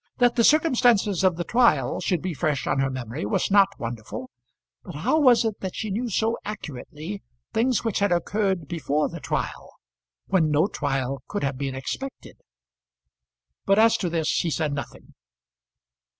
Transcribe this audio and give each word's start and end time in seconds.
That 0.17 0.35
the 0.35 0.43
circumstances 0.43 1.23
of 1.23 1.35
the 1.37 1.43
trial 1.43 2.01
should 2.01 2.23
be 2.23 2.33
fresh 2.33 2.65
on 2.65 2.79
her 2.79 2.89
memory 2.89 3.23
was 3.23 3.51
not 3.51 3.69
wonderful; 3.79 4.31
but 4.83 4.95
how 4.95 5.19
was 5.19 5.45
it 5.45 5.59
that 5.59 5.75
she 5.75 5.91
knew 5.91 6.09
so 6.09 6.39
accurately 6.43 7.21
things 7.53 7.83
which 7.83 7.99
had 7.99 8.11
occurred 8.11 8.67
before 8.67 9.09
the 9.09 9.19
trial, 9.19 9.75
when 10.25 10.49
no 10.49 10.65
trial 10.65 11.21
could 11.27 11.43
have 11.43 11.59
been 11.59 11.75
expected? 11.75 12.37
But 13.67 13.77
as 13.77 13.95
to 13.97 14.09
this 14.09 14.31
he 14.37 14.49
said 14.49 14.73
nothing. 14.73 15.13